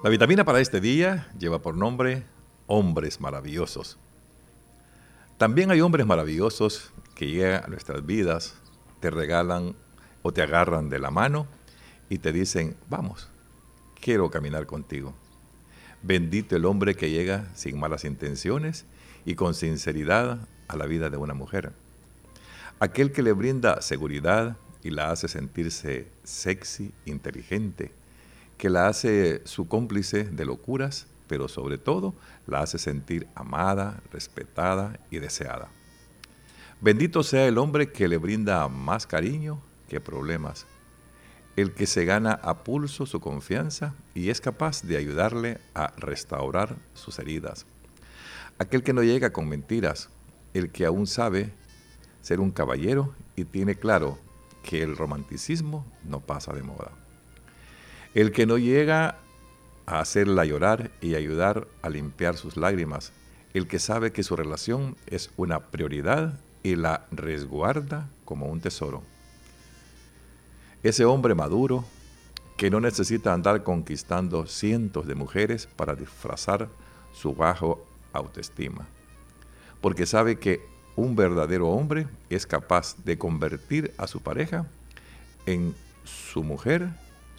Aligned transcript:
La 0.00 0.10
vitamina 0.10 0.44
para 0.44 0.60
este 0.60 0.80
día 0.80 1.28
lleva 1.40 1.60
por 1.60 1.74
nombre 1.74 2.22
hombres 2.68 3.20
maravillosos. 3.20 3.98
También 5.38 5.72
hay 5.72 5.80
hombres 5.80 6.06
maravillosos 6.06 6.92
que 7.16 7.26
llegan 7.26 7.64
a 7.64 7.66
nuestras 7.66 8.06
vidas, 8.06 8.54
te 9.00 9.10
regalan 9.10 9.74
o 10.22 10.32
te 10.32 10.40
agarran 10.40 10.88
de 10.88 11.00
la 11.00 11.10
mano 11.10 11.48
y 12.08 12.18
te 12.18 12.30
dicen, 12.30 12.76
vamos, 12.88 13.28
quiero 14.00 14.30
caminar 14.30 14.66
contigo. 14.66 15.14
Bendito 16.00 16.54
el 16.54 16.64
hombre 16.64 16.94
que 16.94 17.10
llega 17.10 17.52
sin 17.56 17.80
malas 17.80 18.04
intenciones 18.04 18.86
y 19.24 19.34
con 19.34 19.52
sinceridad 19.52 20.46
a 20.68 20.76
la 20.76 20.86
vida 20.86 21.10
de 21.10 21.16
una 21.16 21.34
mujer. 21.34 21.72
Aquel 22.78 23.10
que 23.10 23.24
le 23.24 23.32
brinda 23.32 23.82
seguridad 23.82 24.58
y 24.84 24.90
la 24.90 25.10
hace 25.10 25.26
sentirse 25.26 26.12
sexy, 26.22 26.94
inteligente, 27.04 27.90
que 28.58 28.68
la 28.68 28.88
hace 28.88 29.40
su 29.44 29.68
cómplice 29.68 30.24
de 30.24 30.44
locuras, 30.44 31.06
pero 31.28 31.48
sobre 31.48 31.78
todo 31.78 32.14
la 32.46 32.60
hace 32.60 32.78
sentir 32.78 33.28
amada, 33.34 34.02
respetada 34.10 34.98
y 35.10 35.18
deseada. 35.20 35.68
Bendito 36.80 37.22
sea 37.22 37.46
el 37.46 37.58
hombre 37.58 37.90
que 37.90 38.08
le 38.08 38.18
brinda 38.18 38.68
más 38.68 39.06
cariño 39.06 39.60
que 39.88 40.00
problemas, 40.00 40.66
el 41.56 41.72
que 41.72 41.86
se 41.86 42.04
gana 42.04 42.32
a 42.32 42.62
pulso 42.62 43.06
su 43.06 43.20
confianza 43.20 43.94
y 44.14 44.30
es 44.30 44.40
capaz 44.40 44.82
de 44.82 44.96
ayudarle 44.96 45.58
a 45.74 45.92
restaurar 45.96 46.76
sus 46.94 47.18
heridas. 47.18 47.66
Aquel 48.58 48.82
que 48.82 48.92
no 48.92 49.02
llega 49.02 49.32
con 49.32 49.48
mentiras, 49.48 50.08
el 50.54 50.70
que 50.70 50.84
aún 50.84 51.06
sabe 51.06 51.52
ser 52.22 52.40
un 52.40 52.50
caballero 52.50 53.14
y 53.36 53.44
tiene 53.44 53.76
claro 53.76 54.18
que 54.62 54.82
el 54.82 54.96
romanticismo 54.96 55.86
no 56.04 56.20
pasa 56.20 56.52
de 56.52 56.62
moda. 56.62 56.92
El 58.14 58.32
que 58.32 58.46
no 58.46 58.58
llega 58.58 59.18
a 59.86 60.00
hacerla 60.00 60.44
llorar 60.44 60.90
y 61.00 61.14
ayudar 61.14 61.66
a 61.82 61.88
limpiar 61.88 62.36
sus 62.36 62.56
lágrimas. 62.56 63.12
El 63.54 63.66
que 63.66 63.78
sabe 63.78 64.12
que 64.12 64.22
su 64.22 64.36
relación 64.36 64.96
es 65.06 65.30
una 65.36 65.60
prioridad 65.60 66.38
y 66.62 66.76
la 66.76 67.06
resguarda 67.10 68.08
como 68.24 68.46
un 68.46 68.60
tesoro. 68.60 69.02
Ese 70.82 71.04
hombre 71.04 71.34
maduro 71.34 71.84
que 72.58 72.70
no 72.70 72.80
necesita 72.80 73.32
andar 73.32 73.62
conquistando 73.62 74.46
cientos 74.46 75.06
de 75.06 75.14
mujeres 75.14 75.66
para 75.66 75.94
disfrazar 75.94 76.68
su 77.12 77.34
bajo 77.34 77.86
autoestima. 78.12 78.86
Porque 79.80 80.06
sabe 80.06 80.38
que 80.38 80.60
un 80.96 81.14
verdadero 81.14 81.68
hombre 81.68 82.08
es 82.28 82.46
capaz 82.46 82.96
de 83.04 83.16
convertir 83.16 83.94
a 83.96 84.06
su 84.06 84.20
pareja 84.20 84.66
en 85.46 85.74
su 86.04 86.42
mujer 86.42 86.90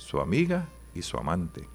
su 0.09 0.19
amiga 0.19 0.67
y 0.95 1.03
su 1.03 1.17
amante. 1.17 1.67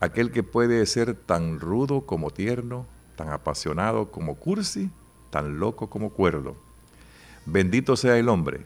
Aquel 0.00 0.32
que 0.32 0.42
puede 0.42 0.86
ser 0.86 1.14
tan 1.14 1.60
rudo 1.60 2.06
como 2.06 2.30
tierno, 2.30 2.86
tan 3.14 3.28
apasionado 3.28 4.10
como 4.10 4.36
cursi, 4.36 4.90
tan 5.28 5.58
loco 5.58 5.90
como 5.90 6.10
cuerdo. 6.10 6.56
Bendito 7.44 7.94
sea 7.94 8.16
el 8.16 8.30
hombre 8.30 8.64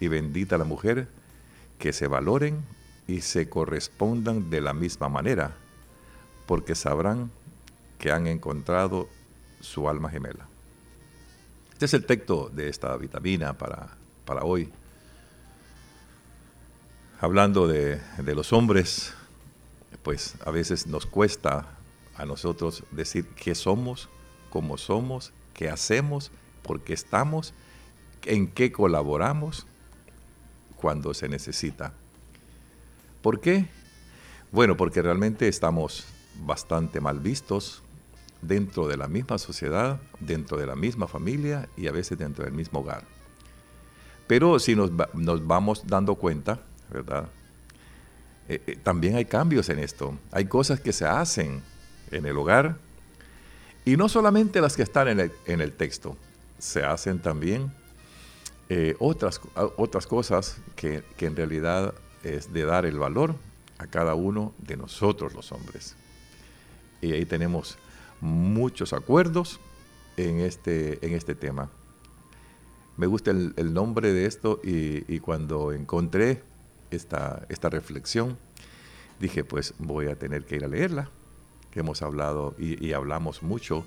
y 0.00 0.08
bendita 0.08 0.56
la 0.56 0.64
mujer 0.64 1.08
que 1.78 1.92
se 1.92 2.06
valoren 2.06 2.64
y 3.06 3.20
se 3.20 3.50
correspondan 3.50 4.48
de 4.48 4.62
la 4.62 4.72
misma 4.72 5.10
manera, 5.10 5.54
porque 6.46 6.74
sabrán 6.74 7.30
que 7.98 8.12
han 8.12 8.26
encontrado 8.26 9.10
su 9.60 9.90
alma 9.90 10.08
gemela. 10.08 10.48
Este 11.70 11.84
es 11.84 11.92
el 11.92 12.06
texto 12.06 12.48
de 12.48 12.70
esta 12.70 12.96
vitamina 12.96 13.58
para, 13.58 13.90
para 14.24 14.42
hoy 14.42 14.72
hablando 17.20 17.66
de, 17.66 18.00
los 18.34 18.52
hombres, 18.52 19.14
pues 20.02 20.34
a 20.44 20.50
veces 20.50 20.86
nos 20.86 21.06
cuesta 21.06 21.66
a 22.16 22.24
nosotros 22.24 22.84
decir 22.90 23.26
qué 23.36 23.54
somos, 23.54 24.08
cómo 24.50 24.78
somos, 24.78 25.32
qué 25.54 25.68
hacemos, 25.68 26.30
por 26.62 26.80
qué 26.80 26.92
estamos, 26.92 27.54
en 28.24 28.48
qué 28.48 28.72
colaboramos 28.72 29.66
cuando 30.76 31.14
se 31.14 31.28
necesita. 31.28 31.92
¿Por 33.22 33.40
qué? 33.40 33.66
Bueno, 34.52 34.76
porque 34.76 35.02
realmente 35.02 35.48
estamos 35.48 36.06
bastante 36.44 37.00
mal 37.00 37.20
vistos 37.20 37.82
dentro 38.42 38.86
de 38.86 38.96
la 38.96 39.08
misma 39.08 39.38
sociedad, 39.38 40.00
dentro 40.20 40.58
de 40.58 40.66
la 40.66 40.76
misma 40.76 41.06
familia 41.06 41.68
y 41.76 41.88
a 41.88 41.92
veces 41.92 42.18
dentro 42.18 42.44
del 42.44 42.52
mismo 42.52 42.80
hogar. 42.80 43.04
Pero 44.26 44.58
si 44.58 44.74
nos, 44.74 44.90
vamos 44.94 45.84
dando 45.86 46.16
cuenta, 46.16 46.60
¿verdad? 46.90 47.28
Eh, 48.48 48.62
eh, 48.66 48.78
también 48.82 49.16
hay 49.16 49.24
cambios 49.24 49.68
en 49.68 49.78
esto. 49.78 50.18
Hay 50.30 50.46
cosas 50.46 50.80
que 50.80 50.92
se 50.92 51.06
hacen 51.06 51.62
en 52.10 52.26
el 52.26 52.36
hogar 52.36 52.76
y 53.84 53.96
no 53.96 54.08
solamente 54.08 54.60
las 54.60 54.76
que 54.76 54.82
están 54.82 55.08
en 55.08 55.60
el, 55.60 55.72
texto, 55.72 56.16
se 56.58 56.82
hacen 56.84 57.20
también 57.20 57.72
eh, 58.68 58.96
otras, 58.98 59.40
otras 59.76 60.06
cosas 60.06 60.58
que, 60.74 61.04
que 61.16 61.26
en 61.26 61.36
realidad 61.36 61.94
es 62.24 62.52
de 62.52 62.64
dar 62.64 62.84
el 62.84 62.98
valor 62.98 63.36
a 63.78 63.86
cada 63.86 64.14
uno 64.14 64.54
de 64.58 64.76
nosotros 64.76 65.34
los 65.34 65.52
hombres. 65.52 65.94
Y 67.00 67.12
ahí 67.12 67.24
tenemos 67.24 67.78
muchos 68.20 68.92
acuerdos 68.92 69.60
en 70.16 70.40
este, 70.40 71.04
en 71.06 71.12
este 71.12 71.34
tema. 71.34 71.70
Me 72.96 73.06
gusta 73.06 73.30
el, 73.30 73.74
nombre 73.74 74.12
de 74.12 74.24
esto 74.24 74.60
y, 74.64 75.18
cuando 75.20 75.72
encontré 75.72 76.42
esta, 76.90 77.46
esta 77.48 77.68
reflexión, 77.68 78.38
dije, 79.20 79.44
pues 79.44 79.74
voy 79.78 80.08
a 80.08 80.16
tener 80.16 80.44
que 80.44 80.56
ir 80.56 80.64
a 80.64 80.68
leerla, 80.68 81.10
hemos 81.76 82.02
hablado 82.02 82.54
y, 82.58 82.92
hablamos 82.92 83.42
mucho 83.42 83.86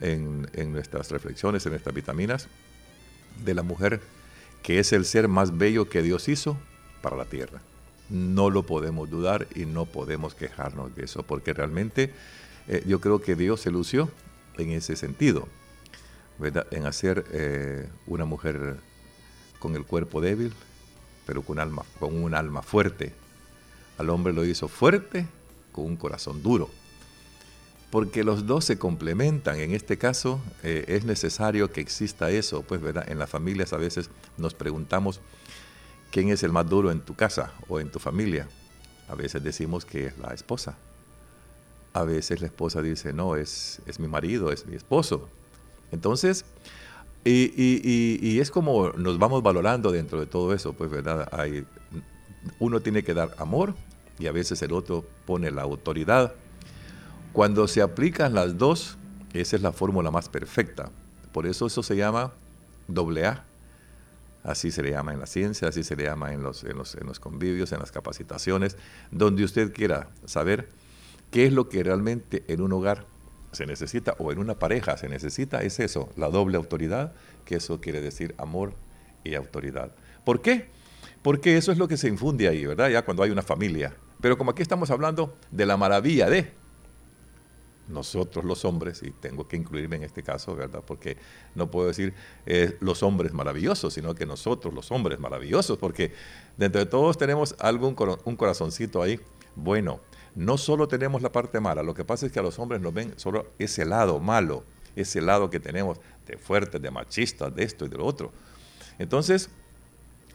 en, 0.00 0.48
en, 0.54 0.72
nuestras 0.72 1.10
reflexiones, 1.10 1.66
en 1.66 1.74
estas 1.74 1.94
vitaminas, 1.94 2.48
de 3.44 3.54
la 3.54 3.62
mujer 3.62 4.00
que 4.62 4.78
es 4.78 4.92
el 4.92 5.04
ser 5.04 5.28
más 5.28 5.56
bello 5.56 5.88
que 5.88 6.02
Dios 6.02 6.28
hizo 6.28 6.56
para 7.02 7.16
la 7.16 7.26
tierra. 7.26 7.60
No 8.08 8.50
lo 8.50 8.64
podemos 8.64 9.10
dudar 9.10 9.46
y 9.54 9.66
no 9.66 9.84
podemos 9.84 10.34
quejarnos 10.34 10.94
de 10.96 11.04
eso, 11.04 11.22
porque 11.22 11.52
realmente 11.52 12.12
eh, 12.66 12.82
yo 12.86 13.00
creo 13.00 13.20
que 13.20 13.34
Dios 13.34 13.60
se 13.60 13.70
lució 13.70 14.10
en 14.56 14.70
ese 14.70 14.96
sentido, 14.96 15.46
¿verdad? 16.38 16.66
en 16.70 16.86
hacer 16.86 17.24
eh, 17.32 17.88
una 18.06 18.24
mujer 18.24 18.76
con 19.58 19.76
el 19.76 19.84
cuerpo 19.84 20.20
débil, 20.20 20.52
pero 21.28 21.42
con, 21.42 21.58
alma, 21.58 21.82
con 22.00 22.16
un 22.16 22.34
alma 22.34 22.62
fuerte. 22.62 23.12
Al 23.98 24.08
hombre 24.08 24.32
lo 24.32 24.46
hizo 24.46 24.66
fuerte 24.66 25.26
con 25.72 25.84
un 25.84 25.96
corazón 25.96 26.42
duro. 26.42 26.70
Porque 27.90 28.24
los 28.24 28.46
dos 28.46 28.64
se 28.64 28.78
complementan. 28.78 29.60
En 29.60 29.74
este 29.74 29.98
caso 29.98 30.40
eh, 30.62 30.86
es 30.88 31.04
necesario 31.04 31.70
que 31.70 31.82
exista 31.82 32.30
eso. 32.30 32.62
Pues 32.62 32.80
¿verdad? 32.80 33.10
en 33.10 33.18
las 33.18 33.28
familias 33.28 33.74
a 33.74 33.76
veces 33.76 34.08
nos 34.38 34.54
preguntamos 34.54 35.20
quién 36.10 36.30
es 36.30 36.42
el 36.42 36.50
más 36.50 36.66
duro 36.66 36.90
en 36.90 37.00
tu 37.00 37.14
casa 37.14 37.52
o 37.68 37.78
en 37.78 37.90
tu 37.90 37.98
familia. 37.98 38.48
A 39.06 39.14
veces 39.14 39.44
decimos 39.44 39.84
que 39.84 40.06
es 40.06 40.16
la 40.16 40.32
esposa. 40.32 40.78
A 41.92 42.04
veces 42.04 42.40
la 42.40 42.46
esposa 42.46 42.80
dice, 42.80 43.12
no, 43.12 43.36
es, 43.36 43.82
es 43.84 44.00
mi 44.00 44.08
marido, 44.08 44.50
es 44.50 44.64
mi 44.64 44.76
esposo. 44.76 45.28
Entonces, 45.92 46.46
y, 47.24 48.38
es 48.40 48.50
como 48.50 48.90
nos 48.90 49.18
vamos 49.18 49.42
valorando 49.42 49.90
dentro 49.90 50.20
de 50.20 50.26
todo 50.26 50.54
eso, 50.54 50.72
pues, 50.72 50.90
¿verdad? 50.90 51.28
Hay, 51.32 51.66
uno 52.58 52.80
tiene 52.80 53.02
que 53.02 53.14
dar 53.14 53.34
amor 53.38 53.74
y 54.18 54.26
a 54.26 54.32
veces 54.32 54.62
el 54.62 54.72
otro 54.72 55.04
pone 55.26 55.50
la 55.50 55.62
autoridad. 55.62 56.34
Cuando 57.32 57.68
se 57.68 57.82
aplican 57.82 58.34
las 58.34 58.56
dos, 58.56 58.96
esa 59.32 59.56
es 59.56 59.62
la 59.62 59.72
fórmula 59.72 60.10
más 60.10 60.28
perfecta. 60.28 60.90
Por 61.32 61.46
eso 61.46 61.66
eso 61.66 61.82
se 61.82 61.96
llama 61.96 62.32
doble 62.86 63.26
A. 63.26 63.44
Así 64.42 64.70
se 64.70 64.82
le 64.82 64.92
llama 64.92 65.12
en 65.12 65.20
la 65.20 65.26
ciencia, 65.26 65.68
así 65.68 65.84
se 65.84 65.94
le 65.94 66.04
llama 66.04 66.32
en 66.32 66.42
los, 66.42 66.64
en 66.64 66.78
los, 66.78 66.94
en 66.94 67.06
los 67.06 67.20
convivios, 67.20 67.72
en 67.72 67.80
las 67.80 67.92
capacitaciones, 67.92 68.76
donde 69.10 69.44
usted 69.44 69.72
quiera 69.72 70.08
saber 70.24 70.68
qué 71.30 71.46
es 71.46 71.52
lo 71.52 71.68
que 71.68 71.82
realmente 71.82 72.44
en 72.48 72.62
un 72.62 72.72
hogar 72.72 73.04
se 73.52 73.66
necesita, 73.66 74.14
o 74.18 74.32
en 74.32 74.38
una 74.38 74.58
pareja 74.58 74.96
se 74.96 75.08
necesita, 75.08 75.62
es 75.62 75.80
eso, 75.80 76.10
la 76.16 76.28
doble 76.28 76.56
autoridad, 76.56 77.12
que 77.44 77.56
eso 77.56 77.80
quiere 77.80 78.00
decir 78.00 78.34
amor 78.38 78.74
y 79.24 79.34
autoridad. 79.34 79.92
¿Por 80.24 80.42
qué? 80.42 80.68
Porque 81.22 81.56
eso 81.56 81.72
es 81.72 81.78
lo 81.78 81.88
que 81.88 81.96
se 81.96 82.08
infunde 82.08 82.48
ahí, 82.48 82.64
¿verdad? 82.66 82.90
Ya 82.90 83.04
cuando 83.04 83.22
hay 83.22 83.30
una 83.30 83.42
familia. 83.42 83.94
Pero 84.20 84.36
como 84.36 84.50
aquí 84.50 84.62
estamos 84.62 84.90
hablando 84.90 85.36
de 85.50 85.66
la 85.66 85.76
maravilla 85.76 86.28
de 86.28 86.52
nosotros 87.88 88.44
los 88.44 88.64
hombres, 88.64 89.02
y 89.02 89.10
tengo 89.10 89.48
que 89.48 89.56
incluirme 89.56 89.96
en 89.96 90.04
este 90.04 90.22
caso, 90.22 90.54
¿verdad? 90.54 90.82
Porque 90.86 91.16
no 91.54 91.70
puedo 91.70 91.88
decir 91.88 92.12
eh, 92.46 92.76
los 92.80 93.02
hombres 93.02 93.32
maravillosos, 93.32 93.94
sino 93.94 94.14
que 94.14 94.26
nosotros 94.26 94.74
los 94.74 94.92
hombres 94.92 95.18
maravillosos, 95.18 95.78
porque 95.78 96.12
dentro 96.56 96.80
de 96.80 96.86
todos 96.86 97.16
tenemos 97.16 97.56
algún 97.58 97.96
un 98.24 98.36
corazoncito 98.36 99.02
ahí 99.02 99.18
bueno 99.56 100.00
no 100.38 100.56
solo 100.56 100.86
tenemos 100.86 101.20
la 101.20 101.32
parte 101.32 101.58
mala, 101.58 101.82
lo 101.82 101.94
que 101.94 102.04
pasa 102.04 102.24
es 102.24 102.32
que 102.32 102.38
a 102.38 102.42
los 102.42 102.58
hombres 102.60 102.80
nos 102.80 102.94
ven 102.94 103.12
solo 103.16 103.48
ese 103.58 103.84
lado 103.84 104.20
malo, 104.20 104.62
ese 104.94 105.20
lado 105.20 105.50
que 105.50 105.58
tenemos 105.58 105.98
de 106.26 106.38
fuertes, 106.38 106.80
de 106.80 106.90
machistas, 106.92 107.54
de 107.54 107.64
esto 107.64 107.86
y 107.86 107.88
de 107.88 107.96
lo 107.98 108.06
otro. 108.06 108.30
Entonces, 108.98 109.50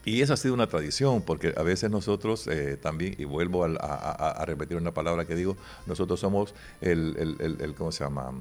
Y 0.05 0.21
esa 0.21 0.33
ha 0.33 0.37
sido 0.37 0.53
una 0.53 0.67
tradición, 0.67 1.21
porque 1.21 1.53
a 1.55 1.63
veces 1.63 1.89
nosotros 1.89 2.47
eh, 2.47 2.75
también, 2.75 3.15
y 3.17 3.23
vuelvo 3.23 3.63
a, 3.63 4.43
repetir 4.45 4.75
una 4.75 4.93
palabra 4.93 5.23
que 5.23 5.33
digo, 5.33 5.55
nosotros 5.85 6.19
somos 6.19 6.53
el, 6.81 7.15
el, 7.39 7.73
¿cómo 7.75 7.93
se 7.93 8.03
llama? 8.03 8.33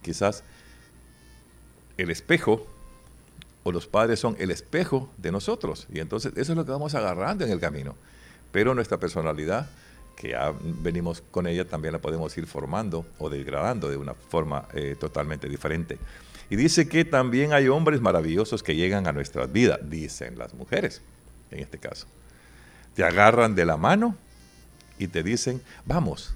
Quizás 0.00 0.44
el 1.96 2.10
espejo, 2.12 2.64
o 3.64 3.72
los 3.72 3.88
padres 3.88 4.20
son 4.20 4.36
el 4.38 4.52
espejo 4.52 5.10
de 5.18 5.32
nosotros. 5.32 5.88
Y 5.92 5.98
entonces 5.98 6.32
eso 6.36 6.52
es 6.52 6.56
lo 6.56 6.64
que 6.64 6.70
vamos 6.70 6.94
agarrando 6.94 7.44
en 7.44 7.50
el 7.50 7.58
camino. 7.58 7.96
Pero 8.52 8.76
nuestra 8.76 8.98
personalidad, 9.00 9.68
que 10.16 10.30
ya 10.30 10.52
venimos 10.62 11.22
con 11.30 11.46
ella, 11.46 11.66
también 11.66 11.92
la 11.92 12.00
podemos 12.00 12.36
ir 12.36 12.46
formando 12.46 13.06
o 13.18 13.28
degradando 13.28 13.88
de 13.88 13.96
una 13.96 14.14
forma 14.14 14.68
eh, 14.72 14.96
totalmente 14.98 15.48
diferente. 15.48 15.98
Y 16.50 16.56
dice 16.56 16.88
que 16.88 17.04
también 17.04 17.52
hay 17.52 17.68
hombres 17.68 18.00
maravillosos 18.00 18.62
que 18.62 18.76
llegan 18.76 19.06
a 19.06 19.12
nuestras 19.12 19.50
vidas, 19.52 19.80
dicen 19.82 20.38
las 20.38 20.54
mujeres, 20.54 21.02
en 21.50 21.60
este 21.60 21.78
caso. 21.78 22.06
Te 22.94 23.02
agarran 23.02 23.54
de 23.54 23.64
la 23.64 23.76
mano 23.76 24.16
y 24.98 25.08
te 25.08 25.22
dicen, 25.22 25.60
vamos, 25.84 26.34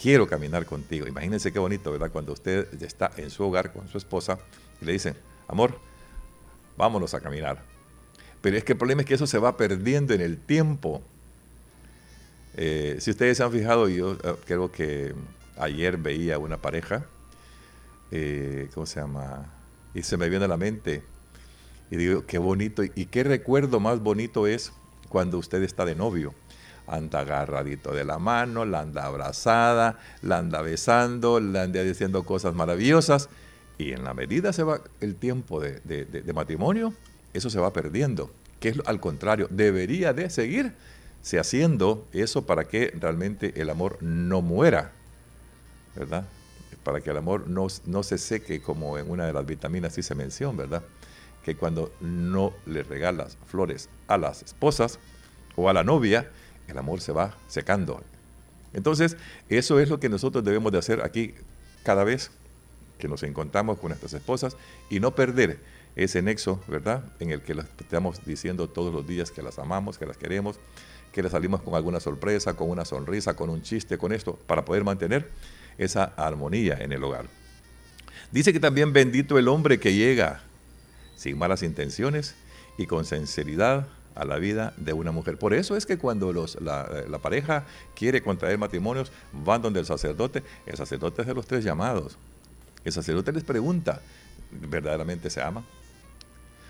quiero 0.00 0.26
caminar 0.26 0.66
contigo. 0.66 1.06
Imagínense 1.06 1.52
qué 1.52 1.58
bonito, 1.58 1.92
¿verdad? 1.92 2.10
Cuando 2.10 2.32
usted 2.32 2.82
está 2.82 3.10
en 3.16 3.30
su 3.30 3.44
hogar 3.44 3.72
con 3.72 3.88
su 3.88 3.98
esposa 3.98 4.38
y 4.80 4.84
le 4.84 4.92
dicen, 4.92 5.14
amor, 5.48 5.78
vámonos 6.76 7.14
a 7.14 7.20
caminar. 7.20 7.62
Pero 8.40 8.56
es 8.56 8.64
que 8.64 8.72
el 8.72 8.78
problema 8.78 9.02
es 9.02 9.08
que 9.08 9.14
eso 9.14 9.26
se 9.26 9.38
va 9.38 9.56
perdiendo 9.56 10.14
en 10.14 10.20
el 10.20 10.38
tiempo. 10.38 11.02
Eh, 12.56 12.96
si 13.00 13.10
ustedes 13.10 13.36
se 13.36 13.42
han 13.42 13.52
fijado, 13.52 13.88
yo 13.88 14.12
eh, 14.12 14.36
creo 14.46 14.70
que 14.70 15.14
ayer 15.56 15.96
veía 15.96 16.38
una 16.38 16.56
pareja 16.58 17.06
eh, 18.16 18.68
¿cómo 18.72 18.86
se 18.86 19.00
llama? 19.00 19.46
Y 19.92 20.02
se 20.02 20.16
me 20.16 20.28
viene 20.28 20.44
a 20.44 20.48
la 20.48 20.56
mente. 20.56 21.02
Y 21.90 21.96
digo, 21.96 22.24
qué 22.26 22.38
bonito. 22.38 22.84
¿Y 22.84 23.06
qué 23.06 23.24
recuerdo 23.24 23.80
más 23.80 23.98
bonito 23.98 24.46
es 24.46 24.72
cuando 25.08 25.36
usted 25.36 25.62
está 25.64 25.84
de 25.84 25.96
novio? 25.96 26.32
Anda 26.86 27.20
agarradito 27.20 27.92
de 27.92 28.04
la 28.04 28.20
mano, 28.20 28.64
la 28.64 28.80
anda 28.80 29.06
abrazada, 29.06 29.98
la 30.22 30.38
anda 30.38 30.62
besando, 30.62 31.40
la 31.40 31.62
anda 31.62 31.82
diciendo 31.82 32.22
cosas 32.22 32.54
maravillosas. 32.54 33.28
Y 33.78 33.90
en 33.90 34.04
la 34.04 34.14
medida 34.14 34.52
se 34.52 34.62
va 34.62 34.80
el 35.00 35.16
tiempo 35.16 35.60
de, 35.60 35.80
de 35.80 36.32
matrimonio, 36.32 36.94
eso 37.32 37.50
se 37.50 37.58
va 37.58 37.72
perdiendo. 37.72 38.30
Que 38.60 38.68
es 38.68 38.76
al 38.86 39.00
contrario, 39.00 39.48
debería 39.50 40.12
de 40.12 40.30
seguirse 41.24 41.38
haciendo 41.38 42.06
eso 42.12 42.46
para 42.46 42.64
que 42.64 42.92
realmente 43.00 43.60
el 43.60 43.70
amor 43.70 43.98
no 44.02 44.42
muera. 44.42 44.92
¿Verdad? 45.96 46.24
para 46.84 47.00
que 47.00 47.10
el 47.10 47.16
amor 47.16 47.48
no, 47.48 47.66
no 47.86 48.02
se 48.02 48.18
seque 48.18 48.60
como 48.60 48.98
en 48.98 49.10
una 49.10 49.26
de 49.26 49.32
las 49.32 49.46
vitaminas 49.46 49.96
dice 49.96 50.14
mención, 50.14 50.56
¿verdad? 50.56 50.82
Que 51.42 51.56
cuando 51.56 51.92
no 52.00 52.52
le 52.66 52.82
regalas 52.82 53.38
flores 53.46 53.88
a 54.06 54.18
las 54.18 54.42
esposas 54.42 54.98
o 55.56 55.68
a 55.68 55.72
la 55.72 55.82
novia, 55.82 56.30
el 56.68 56.76
amor 56.78 57.00
se 57.00 57.12
va 57.12 57.36
secando. 57.48 58.02
Entonces, 58.74 59.16
eso 59.48 59.80
es 59.80 59.88
lo 59.88 59.98
que 59.98 60.10
nosotros 60.10 60.44
debemos 60.44 60.72
de 60.72 60.78
hacer 60.78 61.00
aquí 61.02 61.34
cada 61.84 62.04
vez 62.04 62.30
que 62.98 63.08
nos 63.08 63.22
encontramos 63.22 63.78
con 63.78 63.88
nuestras 63.88 64.12
esposas 64.12 64.56
y 64.90 65.00
no 65.00 65.14
perder 65.14 65.58
ese 65.96 66.22
nexo, 66.22 66.60
¿verdad? 66.68 67.04
En 67.18 67.30
el 67.30 67.40
que 67.40 67.56
estamos 67.80 68.24
diciendo 68.26 68.68
todos 68.68 68.92
los 68.92 69.06
días 69.06 69.30
que 69.30 69.42
las 69.42 69.58
amamos, 69.58 69.96
que 69.96 70.06
las 70.06 70.16
queremos, 70.16 70.58
que 71.14 71.22
le 71.22 71.30
salimos 71.30 71.62
con 71.62 71.76
alguna 71.76 72.00
sorpresa, 72.00 72.54
con 72.54 72.68
una 72.68 72.84
sonrisa, 72.84 73.36
con 73.36 73.48
un 73.48 73.62
chiste, 73.62 73.96
con 73.96 74.12
esto, 74.12 74.36
para 74.48 74.64
poder 74.64 74.82
mantener 74.82 75.30
esa 75.78 76.12
armonía 76.16 76.76
en 76.80 76.90
el 76.90 77.04
hogar. 77.04 77.26
Dice 78.32 78.52
que 78.52 78.58
también 78.58 78.92
bendito 78.92 79.38
el 79.38 79.46
hombre 79.46 79.78
que 79.78 79.94
llega 79.94 80.40
sin 81.14 81.38
malas 81.38 81.62
intenciones 81.62 82.34
y 82.78 82.86
con 82.86 83.04
sinceridad 83.04 83.86
a 84.16 84.24
la 84.24 84.38
vida 84.38 84.74
de 84.76 84.92
una 84.92 85.12
mujer. 85.12 85.38
Por 85.38 85.54
eso 85.54 85.76
es 85.76 85.86
que 85.86 85.98
cuando 85.98 86.32
los, 86.32 86.60
la, 86.60 87.20
pareja 87.22 87.64
quiere 87.94 88.20
contraer 88.20 88.58
matrimonios, 88.58 89.12
van 89.32 89.62
donde 89.62 89.78
el 89.78 89.86
sacerdote, 89.86 90.42
el 90.66 90.76
sacerdote 90.76 91.22
es 91.22 91.28
de 91.28 91.34
los 91.34 91.46
tres 91.46 91.62
llamados. 91.62 92.18
El 92.84 92.90
sacerdote 92.90 93.30
les 93.30 93.44
pregunta, 93.44 94.02
¿verdaderamente 94.50 95.30
se 95.30 95.40
aman? 95.40 95.64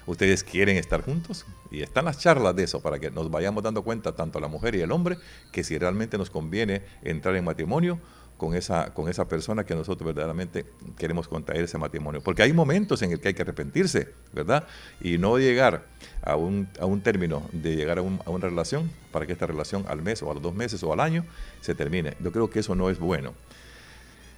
¿Ustedes 0.07 0.45
quieren 0.45 0.77
estar 0.77 1.03
juntos? 1.03 1.47
Y 1.71 1.83
están 1.83 2.05
las 2.05 2.19
charlas 2.19 2.55
de 2.55 2.65
eso 2.65 2.81
para 2.81 2.99
que 2.99 3.11
nos 3.11 3.31
vayamos 3.31 3.63
dando 3.63 3.83
cuenta, 3.83 4.13
tanto 4.13 4.39
la 4.41 4.49
mujer 4.49 4.75
y 4.75 4.81
el 4.81 4.93
hombre, 4.93 5.17
que 5.51 5.65
si 5.65 5.79
realmente 5.79 6.19
nos 6.19 6.31
conviene 6.31 6.83
entrar 7.03 7.35
en 7.37 7.45
matrimonio 7.45 7.99
con 8.37 8.55
esa, 8.55 8.93
con 8.93 9.09
esa 9.09 9.27
persona 9.29 9.65
que 9.65 9.75
nosotros 9.75 10.07
verdaderamente 10.07 10.67
queremos 10.99 11.29
contraer 11.29 11.65
ese 11.65 11.79
matrimonio. 11.79 12.21
Porque 12.21 12.43
hay 12.43 12.53
momentos 12.53 13.01
en 13.03 13.13
el 13.13 13.21
que 13.21 13.29
hay 13.29 13.35
que 13.35 13.43
arrepentirse, 13.43 14.09
¿verdad? 14.33 14.67
Y 15.01 15.19
no 15.19 15.39
llegar 15.39 15.87
a 16.23 16.37
un, 16.37 16.69
a 16.81 16.85
un 16.85 17.01
término 17.01 17.43
de 17.53 17.77
llegar 17.77 17.99
a, 17.99 18.03
a, 18.03 18.31
una 18.31 18.49
relación 18.49 18.91
para 19.13 19.27
que 19.27 19.33
esta 19.33 19.47
relación 19.47 19.85
al 19.89 20.03
mes 20.03 20.23
o 20.23 20.31
a 20.31 20.35
los 20.35 20.43
dos 20.43 20.55
meses 20.55 20.83
o 20.83 20.93
al 20.93 21.01
año 21.01 21.25
se 21.61 21.75
termine. 21.75 22.17
Yo 22.21 22.33
creo 22.33 22.51
que 22.51 22.61
eso 22.61 22.75
no 22.75 22.91
es 22.91 22.99
bueno. 22.99 23.35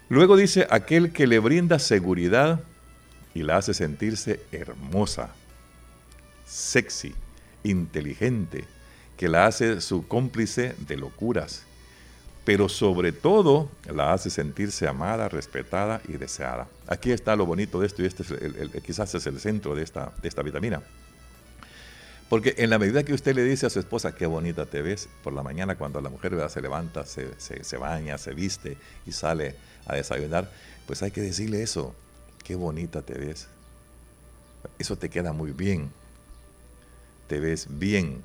Luego 0.09 0.37
dice, 0.37 0.67
aquel 0.71 1.13
que 1.13 1.27
le 1.27 1.41
brinda 1.41 1.79
seguridad 1.79 2.61
y 3.35 3.43
la 3.43 3.57
hace 3.57 3.75
sentirse 3.75 4.41
hermosa, 4.53 5.31
sexy, 6.47 7.15
inteligente, 7.65 8.65
que 9.17 9.29
la 9.29 9.47
hace 9.47 9.81
su 9.81 10.07
cómplice 10.07 10.75
de 10.87 10.97
locuras 10.97 11.67
pero 12.47 12.69
sobre 12.69 13.11
todo 13.11 13.69
la 13.93 14.13
hace 14.13 14.31
sentirse 14.31 14.87
amada, 14.87 15.29
respetada 15.29 16.01
y 16.07 16.13
deseada. 16.13 16.69
Aquí 16.87 17.11
está 17.11 17.35
lo 17.35 17.45
bonito 17.45 17.81
de 17.81 17.89
esto 17.89 18.05
y 18.05 18.07
este 18.07 18.23
es 18.23 18.83
quizás 18.85 19.13
es 19.17 19.27
el 19.27 19.41
centro 19.41 19.75
de 19.75 19.83
esta, 19.83 20.13
de 20.23 20.29
esta 20.29 20.43
vitamina. 20.43 20.81
Porque 22.29 22.55
en 22.59 22.71
la 22.71 22.79
medida 22.79 23.03
que 23.03 23.15
usted 23.15 23.35
le 23.35 23.43
dice 23.43 23.67
a 23.67 23.71
su 23.71 23.81
esposa, 23.81 24.15
qué 24.15 24.27
bonita 24.27 24.65
te 24.65 24.81
ves, 24.81 25.09
por 25.25 25.33
la 25.33 25.43
mañana 25.43 25.75
cuando 25.75 26.01
la 26.01 26.09
mujer 26.09 26.41
se 26.49 26.63
levanta, 26.63 27.05
se, 27.05 27.31
se, 27.41 27.77
baña, 27.79 28.17
se 28.17 28.33
viste 28.33 28.77
y 29.05 29.11
sale 29.11 29.57
a 29.85 29.97
desayunar, 29.97 30.49
pues 30.87 31.03
hay 31.03 31.11
que 31.11 31.23
decirle 31.23 31.65
eso, 31.65 31.97
qué 32.45 32.55
bonita 32.55 33.03
te 33.03 33.15
ves. 33.15 33.49
Eso 34.79 34.97
te 34.97 35.09
queda 35.09 35.33
muy 35.33 35.51
bien. 35.51 35.91
Te 37.27 37.41
ves 37.41 37.67
bien, 37.71 38.23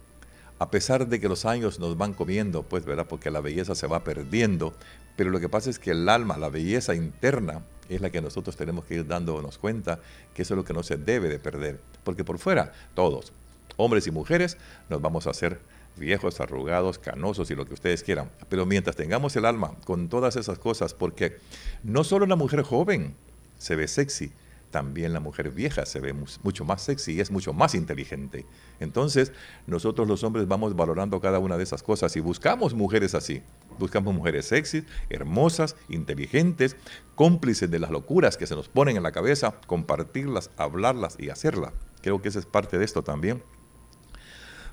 a 0.59 0.69
pesar 0.69 1.07
de 1.07 1.19
que 1.19 1.27
los 1.27 1.45
años 1.45 1.80
nos 1.80 1.98
van 1.98 2.13
comiendo, 2.13 2.63
pues, 2.63 2.86
¿verdad? 2.86 3.07
Porque 3.09 3.31
la 3.31 3.42
belleza 3.42 3.74
se 3.74 3.88
va 3.88 4.03
perdiendo, 4.03 4.75
pero 5.15 5.31
lo 5.31 5.39
que 5.39 5.50
pasa 5.50 5.69
es 5.69 5.80
que 5.80 5.92
el 5.92 6.07
alma, 6.07 6.38
la 6.38 6.50
belleza 6.50 6.94
interna, 6.94 7.63
es 7.89 8.00
la 8.00 8.09
que 8.09 8.21
nosotros 8.21 8.56
tenemos 8.56 8.86
que 8.86 8.95
ir 8.95 9.07
dándonos 9.07 9.57
cuenta 9.57 10.00
que 10.33 10.44
eso 10.44 10.53
es 10.53 10.57
lo 10.57 10.63
que 10.63 10.74
no 10.74 10.83
se 10.83 10.98
debe 10.98 11.30
de 11.30 11.39
perder. 11.39 11.80
Porque 12.03 12.24
por 12.24 12.38
fuera, 12.38 12.74
todos, 12.94 13.33
hombres 13.75 14.07
y 14.07 14.12
mujeres, 14.12 14.57
nos 14.88 15.01
vamos 15.01 15.27
a 15.27 15.31
hacer 15.31 15.59
viejos, 15.97 16.39
arrugados, 16.39 17.00
canosos 17.00 17.51
y 17.51 17.56
lo 17.56 17.65
que 17.65 17.74
ustedes 17.74 18.04
quieran. 18.04 18.30
Pero 18.47 18.65
mientras 18.65 18.95
tengamos 18.95 19.36
el 19.36 19.45
alma 19.45 19.74
con 19.83 20.09
todas 20.09 20.36
esas 20.36 20.59
cosas, 20.59 20.94
porque 20.94 21.38
no 21.83 22.04
solo 22.04 22.26
la 22.28 22.35
mujer 22.35 22.61
joven 22.61 23.16
se 23.57 23.76
ve 23.76 23.87
sexy, 23.87 24.31
también 24.71 25.13
la 25.13 25.19
mujer 25.19 25.51
vieja 25.51 25.85
se 25.85 25.99
ve 25.99 26.13
mucho 26.13 26.66
más 26.66 26.81
sexy 26.81 27.13
y 27.13 27.19
es 27.19 27.30
mucho 27.30 27.54
más 27.54 27.75
inteligente. 27.75 28.45
Entonces, 28.80 29.31
nosotros 29.68 30.07
los 30.07 30.23
hombres 30.23 30.47
vamos 30.47 30.75
valorando 30.75 31.21
cada 31.21 31.40
una 31.40 31.57
de 31.57 31.63
esas 31.63 31.83
cosas 31.83 32.16
y 32.16 32.21
buscamos 32.21 32.73
mujeres 32.73 33.13
así. 33.13 33.44
Buscamos 33.78 34.16
mujeres 34.16 34.45
sexy, 34.45 34.85
hermosas, 35.09 35.75
inteligentes, 35.90 36.75
cómplices 37.16 37.69
de 37.69 37.80
las 37.80 37.92
locuras 37.92 38.37
que 38.37 38.47
se 38.47 38.56
nos 38.56 38.69
ponen 38.69 38.97
en 38.97 39.04
la 39.04 39.11
cabeza, 39.11 39.56
compartirlas, 39.68 40.49
hablarlas 40.57 41.18
y 41.19 41.30
hacerlas. 41.30 41.73
Creo 42.01 42.21
que 42.21 42.30
esa 42.30 42.40
es 42.40 42.45
parte 42.45 42.80
de 42.80 42.85
esto 42.85 43.04
también. 43.04 43.44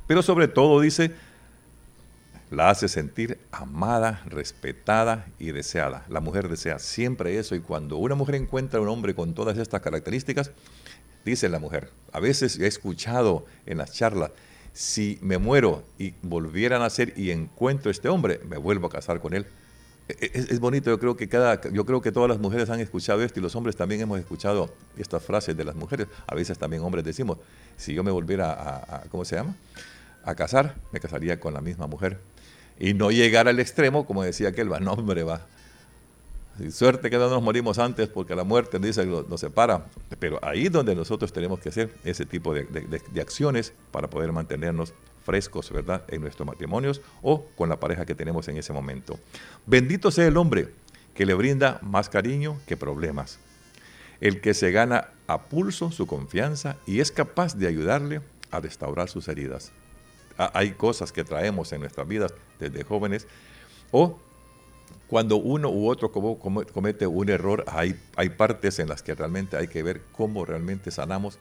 Pero 0.07 0.23
sobre 0.23 0.49
todo 0.49 0.81
dice, 0.81 1.15
la 2.51 2.71
hace 2.71 2.89
sentir 2.89 3.39
amada, 3.53 4.23
respetada 4.27 5.27
y 5.39 5.53
deseada. 5.53 6.05
La 6.09 6.21
mujer 6.21 6.49
desea 6.49 6.79
siempre 6.79 7.39
eso 7.39 7.55
y 7.55 7.61
cuando 7.61 7.97
una 7.97 8.15
mujer 8.15 8.37
encuentra 8.37 8.79
a 8.79 8.83
un 8.83 8.89
hombre 8.89 9.15
con 9.15 9.35
todas 9.35 9.59
estas 9.59 9.83
características, 9.83 10.51
dice 11.25 11.49
la 11.49 11.59
mujer, 11.59 11.91
a 12.13 12.21
veces 12.21 12.59
he 12.59 12.67
escuchado 12.67 13.45
en 13.67 13.79
las 13.79 13.93
charlas, 13.93 14.31
si 14.73 15.19
me 15.21 15.39
muero 15.39 15.85
y 15.99 16.15
volviera 16.23 16.77
a 16.77 16.79
nacer 16.79 17.13
y 17.17 17.31
encuentro 17.31 17.91
a 17.91 17.93
este 17.93 18.09
hombre, 18.09 18.41
me 18.49 18.57
vuelvo 18.57 18.87
a 18.87 18.91
casar 18.91 19.21
con 19.21 19.35
él. 19.35 19.47
E, 20.09 20.17
e, 20.21 20.31
es, 20.35 20.59
bonito, 20.59 20.89
yo 20.89 20.99
creo 20.99 21.17
que 21.17 21.29
cada, 21.29 21.61
yo 21.71 21.85
creo 21.85 22.01
que 22.01 22.13
todas 22.13 22.31
las 22.31 22.39
mujeres 22.39 22.71
han 22.71 22.81
escuchado 22.81 23.23
esto 23.23 23.41
y 23.41 23.43
los 23.43 23.55
hombres 23.57 23.77
también 23.77 24.01
hemos 24.01 24.19
escuchado 24.19 24.73
estas 24.97 25.23
frases 25.23 25.55
de 25.57 25.65
las 25.65 25.75
mujeres. 25.75 26.07
A 26.27 26.35
veces 26.35 26.59
también 26.59 26.83
hombres 26.83 27.05
decimos, 27.05 27.39
si 27.77 27.93
yo 27.93 28.03
me 28.03 28.11
volviera 28.11 28.53
a, 28.53 29.03
¿cómo 29.11 29.25
se 29.27 29.37
llama? 29.37 29.55
A 30.25 30.35
casar, 30.35 30.77
me 30.93 31.01
casaría 31.01 31.39
con 31.39 31.53
la 31.53 31.61
misma 31.61 31.87
mujer 31.87 32.19
y 32.79 32.95
no 32.95 33.11
llegar 33.11 33.49
al 33.49 33.61
extremo, 33.61 34.07
como 34.07 34.23
decía 34.23 34.49
aquel, 34.49 34.73
va, 34.73 34.79
hombre, 34.91 35.23
va. 35.23 35.47
Suerte 36.71 37.09
que 37.09 37.19
no 37.19 37.31
nos 37.31 37.43
morimos 37.43 37.79
antes 37.79 38.09
porque 38.09 38.35
la 38.35 38.43
muerte 38.43 38.81
dice 38.81 39.07
nos 39.07 39.41
separa, 39.41 39.87
pero 40.19 40.41
ahí 40.43 40.67
es 40.67 40.73
donde 40.73 40.95
nosotros 40.97 41.33
tenemos 41.33 41.61
que 41.61 41.69
hacer 41.69 41.95
ese 42.05 42.27
tipo 42.27 42.53
de, 42.53 42.65
de 42.65 43.21
acciones 43.21 43.73
para 43.93 44.11
poder 44.11 44.33
mantenernos 44.33 44.93
frescos, 45.29 45.71
¿verdad?, 45.71 46.03
en 46.09 46.23
nuestros 46.23 46.47
matrimonios 46.47 47.03
o 47.23 47.45
con 47.55 47.69
la 47.69 47.79
pareja 47.79 48.07
que 48.07 48.15
tenemos 48.15 48.49
en 48.49 48.57
ese 48.57 48.73
momento. 48.73 49.19
Bendito 49.67 50.11
sea 50.11 50.27
el 50.27 50.37
hombre 50.37 50.71
que 51.15 51.27
le 51.27 51.35
brinda 51.35 51.79
más 51.83 52.09
cariño 52.09 52.59
que 52.67 52.77
problemas, 52.77 53.39
el 54.21 54.41
que 54.41 54.55
se 54.55 54.71
gana 54.73 55.09
a 55.27 55.43
pulso 55.43 55.93
su 55.93 56.07
confianza 56.07 56.77
y 56.87 57.01
es 57.01 57.13
capaz 57.13 57.57
de 57.57 57.67
ayudarle 57.67 58.23
a 58.51 58.61
restaurar 58.61 59.11
sus 59.11 59.29
heridas. 59.29 59.71
Hay 60.39 60.73
cosas 60.73 61.13
que 61.13 61.25
traemos 61.25 61.73
en 61.73 61.81
nuestras 61.81 62.07
vidas 62.07 62.33
desde 62.59 62.85
jóvenes 62.85 63.27
o 63.91 64.19
cuando 65.09 65.37
uno 65.37 65.71
u 65.71 65.89
otro 65.89 66.13
comete 66.13 67.07
un 67.07 67.29
error, 67.31 67.65
hay, 67.67 67.95
partes 68.37 68.79
en 68.79 68.89
las 68.89 69.03
que 69.03 69.15
realmente 69.15 69.57
hay 69.57 69.69
que 69.69 69.83
ver 69.83 70.03
cómo 70.13 70.45
realmente 70.45 70.91
sanamos 70.91 71.39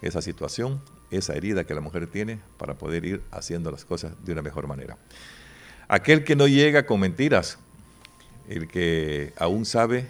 esa 0.00 0.22
situación, 0.22 0.80
esa 1.10 1.34
herida 1.34 1.64
que 1.64 1.74
la 1.74 1.80
mujer 1.80 2.06
tiene 2.06 2.40
para 2.56 2.74
poder 2.74 3.04
ir 3.04 3.22
haciendo 3.30 3.70
las 3.70 3.84
cosas 3.84 4.12
de 4.24 4.32
una 4.32 4.42
mejor 4.42 4.66
manera. 4.66 4.96
Aquel 5.88 6.24
que 6.24 6.34
no 6.34 6.48
llega 6.48 6.86
con 6.86 7.00
mentiras, 7.00 7.58
el 8.48 8.66
que 8.66 9.32
aún 9.36 9.66
sabe 9.66 10.06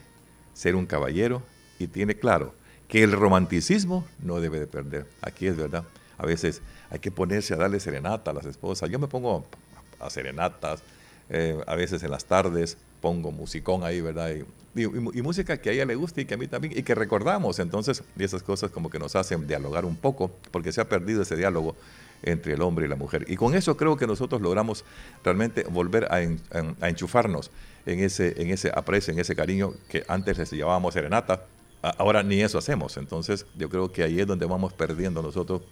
ser 0.54 0.76
un 0.76 0.86
caballero 0.86 1.42
y 1.78 1.88
tiene 1.88 2.14
claro 2.14 2.54
que 2.86 3.02
el 3.02 3.12
romanticismo 3.12 4.06
no 4.22 4.40
debe 4.40 4.60
de 4.60 4.66
perder. 4.66 5.06
Aquí 5.22 5.46
es 5.48 5.56
verdad. 5.56 5.84
A 6.23 6.26
veces 6.26 6.62
hay 6.88 7.00
que 7.00 7.11
ponerse 7.11 7.55
a 7.55 7.57
darle 7.57 7.81
serenata 7.81 8.31
a 8.31 8.35
las 8.35 8.47
esposas. 8.47 8.88
Yo 8.88 9.00
me 9.00 9.09
pongo 9.09 9.45
a 9.99 10.09
serenatas, 10.09 10.83
eh, 11.29 11.61
a 11.67 11.75
veces 11.75 12.02
en 12.05 12.12
las 12.12 12.25
tardes 12.25 12.79
pongo 13.00 13.33
musicón 13.33 13.83
ahí, 13.83 14.00
¿verdad? 14.00 14.31
Y, 14.31 14.45
música 15.21 15.57
que 15.59 15.69
a 15.69 15.73
ella 15.73 15.85
le 15.85 15.97
guste 15.97 16.23
y 16.23 16.25
que 16.25 16.35
a 16.35 16.37
mí 16.37 16.47
también, 16.47 16.79
y 16.79 16.83
que 16.85 16.95
recordamos. 16.95 17.59
Entonces, 17.59 18.05
y 18.17 18.23
esas 18.23 18.45
cosas 18.45 18.71
como 18.71 18.88
que 18.88 19.00
nos 19.00 19.17
hacen 19.17 19.47
dialogar 19.49 19.85
un 19.85 19.97
poco, 19.97 20.31
porque 20.52 20.73
se 20.73 20.81
ha 20.81 20.88
perdido 20.88 21.23
ese 21.23 21.37
diálogo 21.37 21.75
entre 22.23 22.55
el 22.55 22.62
hombre 22.62 22.87
y 22.87 22.88
la 22.88 22.97
mujer. 22.97 23.25
Y 23.29 23.37
con 23.37 23.55
eso 23.55 23.76
creo 23.76 23.97
que 23.97 24.07
nosotros 24.07 24.41
logramos 24.41 24.85
realmente 25.25 25.64
volver 25.64 26.07
a, 26.11 26.23
enchufarnos 26.88 27.50
en 27.85 27.99
ese, 27.99 28.41
en 28.41 28.50
ese 28.50 28.71
aprecio, 28.73 29.12
en 29.12 29.19
ese 29.19 29.35
cariño 29.35 29.75
que 29.88 30.05
antes 30.07 30.38
les 30.38 30.52
llamábamos 30.52 30.95
serenata, 30.95 31.45
ahora 31.82 32.22
ni 32.22 32.40
eso 32.40 32.58
hacemos. 32.58 32.96
Entonces 32.96 33.46
yo 33.56 33.68
creo 33.68 33.90
que 33.92 34.02
ahí 34.02 34.20
es 34.20 34.26
donde 34.26 34.46
vamos 34.46 34.72
perdiendo 34.72 35.22
nosotros 35.22 35.62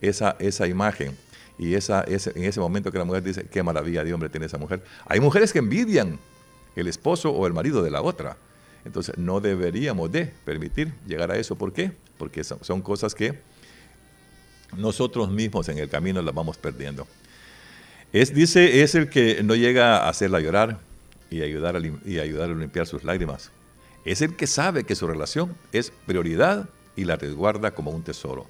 esa, 0.00 0.36
esa 0.38 0.66
imagen 0.66 1.16
y 1.58 1.74
esa, 1.74 2.02
ese, 2.02 2.32
en 2.36 2.44
ese 2.44 2.60
momento 2.60 2.92
que 2.92 2.98
la 2.98 3.04
mujer 3.04 3.22
dice, 3.22 3.46
qué 3.50 3.62
maravilla 3.62 4.04
de 4.04 4.12
hombre 4.14 4.28
tiene 4.28 4.46
esa 4.46 4.58
mujer. 4.58 4.82
Hay 5.06 5.20
mujeres 5.20 5.52
que 5.52 5.58
envidian 5.58 6.18
el 6.76 6.86
esposo 6.86 7.30
o 7.30 7.46
el 7.46 7.52
marido 7.52 7.82
de 7.82 7.90
la 7.90 8.02
otra. 8.02 8.36
Entonces 8.84 9.18
no 9.18 9.40
deberíamos 9.40 10.12
de 10.12 10.26
permitir 10.44 10.92
llegar 11.06 11.30
a 11.30 11.36
eso. 11.36 11.56
¿Por 11.56 11.72
qué? 11.72 11.92
Porque 12.18 12.44
son, 12.44 12.82
cosas 12.82 13.14
que 13.14 13.40
nosotros 14.76 15.30
mismos 15.30 15.68
en 15.68 15.78
el 15.78 15.88
camino 15.88 16.22
las 16.22 16.34
vamos 16.34 16.56
perdiendo. 16.56 17.06
Es, 18.12 18.32
dice, 18.32 18.82
es 18.82 18.94
el 18.94 19.08
que 19.08 19.42
no 19.42 19.56
llega 19.56 19.98
a 19.98 20.08
hacerla 20.08 20.40
llorar 20.40 20.78
y 21.30 21.42
ayudar 21.42 21.76
a, 21.76 21.80
y 21.80 22.18
ayudar 22.20 22.50
a 22.50 22.54
limpiar 22.54 22.86
sus 22.86 23.02
lágrimas. 23.02 23.50
Es 24.06 24.22
el 24.22 24.36
que 24.36 24.46
sabe 24.46 24.84
que 24.84 24.94
su 24.94 25.08
relación 25.08 25.56
es 25.72 25.90
prioridad 26.06 26.68
y 26.94 27.04
la 27.04 27.16
resguarda 27.16 27.74
como 27.74 27.90
un 27.90 28.04
tesoro. 28.04 28.46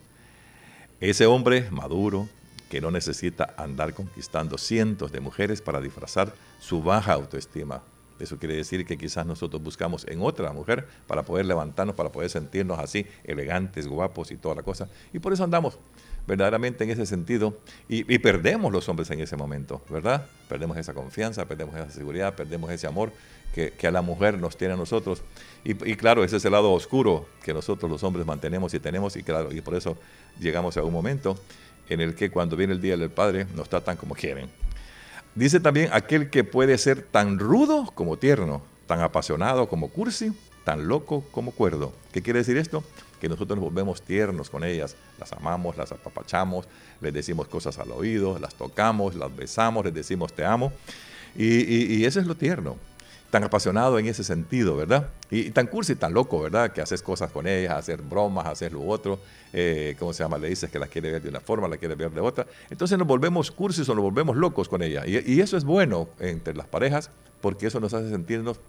Ese 1.00 1.24
hombre 1.24 1.70
maduro, 1.70 2.28
que 2.68 2.82
no 2.82 2.90
necesita 2.90 3.54
andar 3.56 3.94
conquistando 3.94 4.58
cientos 4.58 5.12
de 5.12 5.20
mujeres 5.20 5.62
para 5.62 5.80
disfrazar 5.80 6.34
su 6.60 6.82
baja 6.82 7.14
autoestima. 7.14 7.82
Eso 8.18 8.38
quiere 8.38 8.56
decir 8.56 8.86
que 8.86 8.96
quizás 8.96 9.26
nosotros 9.26 9.62
buscamos 9.62 10.06
en 10.08 10.20
otra 10.22 10.52
mujer 10.52 10.86
para 11.06 11.22
poder 11.22 11.46
levantarnos, 11.46 11.94
para 11.94 12.10
poder 12.10 12.30
sentirnos 12.30 12.78
así, 12.78 13.06
elegantes, 13.24 13.86
guapos 13.86 14.30
y 14.30 14.36
toda 14.36 14.54
la 14.54 14.62
cosa. 14.62 14.88
Y 15.12 15.18
por 15.18 15.32
eso 15.32 15.44
andamos 15.44 15.78
verdaderamente 16.26 16.84
en 16.84 16.90
ese 16.90 17.06
sentido 17.06 17.56
y, 17.88 18.02
perdemos 18.18 18.72
los 18.72 18.88
hombres 18.88 19.10
en 19.10 19.20
ese 19.20 19.36
momento, 19.36 19.80
¿verdad? 19.88 20.26
Perdemos 20.48 20.76
esa 20.76 20.92
confianza, 20.92 21.44
perdemos 21.46 21.76
esa 21.76 21.90
seguridad, 21.90 22.34
perdemos 22.34 22.70
ese 22.70 22.86
amor 22.86 23.12
que, 23.54 23.86
a 23.86 23.90
la 23.90 24.02
mujer 24.02 24.38
nos 24.38 24.56
tiene 24.56 24.74
a 24.74 24.76
nosotros. 24.76 25.22
Y, 25.64 25.70
y, 25.90 25.96
claro, 25.96 26.24
ese 26.24 26.36
es 26.36 26.44
el 26.44 26.52
lado 26.52 26.72
oscuro 26.72 27.26
que 27.42 27.54
nosotros 27.54 27.90
los 27.90 28.02
hombres 28.02 28.26
mantenemos 28.26 28.74
y 28.74 28.80
tenemos 28.80 29.16
y 29.16 29.22
claro, 29.22 29.52
y 29.52 29.60
por 29.60 29.74
eso 29.74 29.96
llegamos 30.40 30.76
a 30.76 30.82
un 30.82 30.92
momento 30.92 31.38
en 31.88 32.00
el 32.00 32.14
que 32.14 32.30
cuando 32.30 32.56
viene 32.56 32.72
el 32.72 32.80
Día 32.80 32.96
del 32.96 33.10
Padre 33.10 33.46
nos 33.54 33.68
tratan 33.68 33.96
como 33.96 34.14
quieren. 34.14 34.65
Dice 35.36 35.60
también 35.60 35.90
aquel 35.92 36.30
que 36.30 36.44
puede 36.44 36.78
ser 36.78 37.02
tan 37.02 37.38
rudo 37.38 37.92
como 37.94 38.16
tierno, 38.16 38.62
tan 38.86 39.00
apasionado 39.00 39.68
como 39.68 39.88
cursi, 39.88 40.32
tan 40.64 40.88
loco 40.88 41.24
como 41.30 41.52
cuerdo. 41.52 41.92
¿Qué 42.10 42.22
quiere 42.22 42.38
decir 42.38 42.56
esto? 42.56 42.82
Que 43.20 43.28
nosotros 43.28 43.58
nos 43.58 43.66
volvemos 43.66 44.00
tiernos 44.00 44.48
con 44.48 44.64
ellas, 44.64 44.96
las 45.18 45.32
amamos, 45.34 45.76
las 45.76 45.92
apapachamos, 45.92 46.66
les 47.02 47.12
decimos 47.12 47.48
cosas 47.48 47.78
al 47.78 47.92
oído, 47.92 48.38
las 48.38 48.54
tocamos, 48.54 49.14
las 49.14 49.36
besamos, 49.36 49.84
les 49.84 49.92
decimos 49.92 50.32
te 50.32 50.44
amo. 50.44 50.72
Y, 51.36 51.94
y 51.94 52.06
eso 52.06 52.18
es 52.18 52.26
lo 52.26 52.34
tierno 52.34 52.76
tan 53.30 53.44
apasionado 53.44 53.98
en 53.98 54.06
ese 54.06 54.24
sentido, 54.24 54.76
¿verdad? 54.76 55.08
Y, 55.30 55.50
tan 55.50 55.66
cursi, 55.66 55.96
tan 55.96 56.14
loco, 56.14 56.40
¿verdad? 56.40 56.72
Que 56.72 56.80
haces 56.80 57.02
cosas 57.02 57.30
con 57.30 57.46
ellas, 57.46 57.74
hacer 57.74 58.02
bromas, 58.02 58.46
hacer 58.46 58.72
lo 58.72 58.86
otro, 58.86 59.18
eh, 59.52 59.96
¿cómo 59.98 60.12
se 60.12 60.22
llama? 60.22 60.38
Le 60.38 60.48
dices 60.48 60.70
que 60.70 60.78
la 60.78 60.86
quiere 60.86 61.12
ver 61.12 61.22
de 61.22 61.28
una 61.28 61.40
forma, 61.40 61.68
la 61.68 61.76
quiere 61.76 61.94
ver 61.94 62.10
de 62.10 62.20
otra. 62.20 62.46
Entonces 62.70 62.96
nos 62.98 63.06
volvemos 63.06 63.50
cursis 63.50 63.88
o 63.88 63.94
nos 63.94 64.02
volvemos 64.02 64.36
locos 64.36 64.68
con 64.68 64.82
ella. 64.82 65.04
Y, 65.06 65.32
y 65.32 65.40
eso 65.40 65.56
es 65.56 65.64
bueno 65.64 66.08
entre 66.20 66.54
las 66.54 66.66
parejas 66.66 67.10
porque 67.40 67.66
eso 67.66 67.80
nos 67.80 67.94
hace 67.94 68.10
sentirnos 68.10 68.60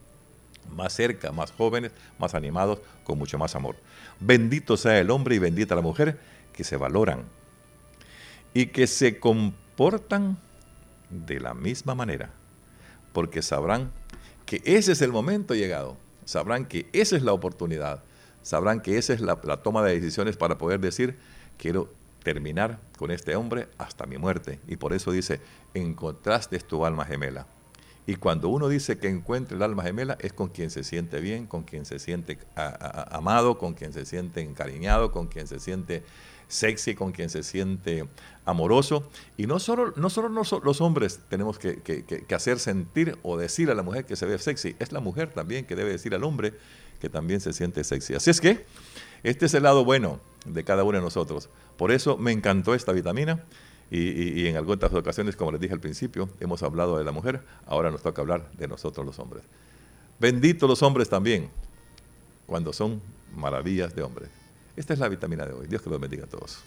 más 0.76 0.94
cerca, 0.94 1.32
más 1.32 1.52
jóvenes, 1.52 1.92
más 2.20 2.36
animados, 2.36 2.80
con 3.04 3.18
mucho 3.18 3.38
más 3.38 3.56
amor. 3.56 3.76
Bendito 4.20 4.78
sea 4.78 5.00
el 5.00 5.12
hombre 5.12 5.36
y 5.36 5.40
bendita 5.40 5.76
la 5.76 5.82
mujer 5.82 6.20
que 6.54 6.64
se 6.64 6.78
valoran 6.78 7.24
y 8.54 8.68
que 8.68 8.88
se 8.88 9.20
comportan 9.20 10.38
de 11.10 11.40
la 11.40 11.54
misma 11.54 11.96
manera, 11.96 12.32
porque 13.14 13.42
sabrán 13.42 13.92
que 14.48 14.62
ese 14.66 14.94
es 14.94 15.02
el 15.02 15.12
momento 15.12 15.54
llegado, 15.54 15.98
sabrán 16.26 16.66
que 16.66 16.88
esa 16.94 17.18
es 17.18 17.22
la 17.22 17.34
oportunidad, 17.34 18.02
sabrán 18.42 18.80
que 18.80 18.98
esa 18.98 19.14
es 19.14 19.20
la, 19.20 19.36
toma 19.36 19.84
de 19.84 19.94
decisiones 19.94 20.38
para 20.38 20.58
poder 20.58 20.80
decir, 20.80 21.18
quiero 21.58 21.94
terminar 22.24 22.80
con 22.98 23.12
este 23.12 23.36
hombre 23.36 23.68
hasta 23.78 24.06
mi 24.06 24.18
muerte. 24.18 24.60
Y 24.68 24.78
por 24.78 24.94
eso 24.94 25.12
dice, 25.12 25.42
encontraste 25.74 26.58
tu 26.60 26.86
alma 26.86 27.06
gemela. 27.06 27.46
Y 28.06 28.16
cuando 28.16 28.48
uno 28.48 28.70
dice 28.70 28.98
que 28.98 29.10
encuentre 29.10 29.58
el 29.58 29.64
alma 29.64 29.84
gemela, 29.84 30.18
es 30.22 30.32
con 30.32 30.48
quien 30.48 30.70
se 30.70 30.86
siente 30.86 31.20
bien, 31.20 31.46
con 31.46 31.64
quien 31.64 31.86
se 31.86 32.00
siente 32.00 32.40
amado, 32.56 33.58
con 33.58 33.74
quien 33.74 33.92
se 33.92 34.06
siente 34.06 34.40
encariñado, 34.40 35.12
con 35.12 35.28
quien 35.28 35.46
se 35.46 35.60
siente 35.60 36.04
sexy, 36.48 36.96
con 36.96 37.12
quien 37.12 37.30
se 37.30 37.44
siente 37.44 38.08
amoroso. 38.46 39.10
Y 39.38 39.48
no 39.48 39.60
solo, 39.60 39.94
no 39.96 40.10
solo 40.10 40.30
los 40.30 40.82
hombres 40.82 41.20
tenemos 41.30 41.60
que, 41.60 42.26
hacer 42.34 42.60
sentir 42.60 43.18
o 43.24 43.38
decir 43.38 43.70
a 43.70 43.76
la 43.76 43.84
mujer 43.84 44.06
que 44.06 44.16
se 44.16 44.26
ve 44.26 44.38
sexy, 44.40 44.76
es 44.80 44.92
la 44.92 45.00
mujer 45.00 45.32
también 45.34 45.66
que 45.66 45.76
debe 45.76 45.92
decir 45.92 46.16
al 46.16 46.24
hombre 46.24 46.54
que 47.00 47.10
también 47.10 47.42
se 47.42 47.54
siente 47.54 47.84
sexy. 47.84 48.16
Así 48.16 48.30
es 48.30 48.42
que 48.42 48.66
este 49.24 49.46
es 49.46 49.54
el 49.54 49.64
lado 49.64 49.86
bueno 49.86 50.20
de 50.46 50.64
cada 50.64 50.84
uno 50.84 50.98
de 50.98 51.04
nosotros. 51.04 51.50
Por 51.78 51.92
eso 51.92 52.18
me 52.18 52.32
encantó 52.32 52.74
esta 52.74 52.92
vitamina. 52.92 53.44
Y, 53.90 54.42
y, 54.42 54.48
en 54.48 54.58
algunas 54.58 54.92
ocasiones, 54.92 55.38
como 55.38 55.54
les 55.54 55.62
dije 55.62 55.74
al 55.74 55.80
principio, 55.80 56.28
hemos 56.42 56.62
hablado 56.62 56.98
de 56.98 57.06
la 57.06 57.14
mujer, 57.14 57.42
ahora 57.66 57.90
nos 57.90 58.02
toca 58.02 58.22
hablar 58.22 58.52
de 58.58 58.68
nosotros 58.68 59.06
los 59.06 59.18
hombres. 59.18 59.44
Benditos 60.20 60.68
los 60.68 60.84
hombres 60.84 61.08
también, 61.08 61.50
cuando 62.48 62.74
son 62.74 63.02
maravillas 63.34 63.96
de 63.96 64.02
hombres. 64.02 64.30
Esta 64.78 64.94
es 64.94 65.00
la 65.00 65.10
vitamina 65.10 65.44
de 65.46 65.54
hoy. 65.54 65.68
Dios 65.68 65.82
que 65.82 65.90
los 65.90 66.00
bendiga 66.00 66.26
a 66.26 66.28
todos. 66.28 66.60